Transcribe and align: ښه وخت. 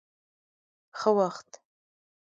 ښه 0.97 1.11
وخت. 1.17 1.49